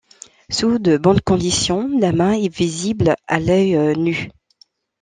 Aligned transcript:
Sous 0.49 0.79
de 0.79 0.97
bonnes 0.97 1.21
conditions 1.21 1.87
l'amas 1.99 2.31
est 2.39 2.51
visible 2.51 3.13
à 3.27 3.39
l'œil 3.39 3.77
nu. 3.99 4.31